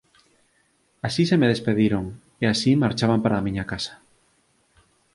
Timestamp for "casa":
3.71-3.93